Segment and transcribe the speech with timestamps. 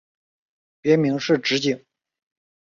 [0.81, 1.85] 别名是直景。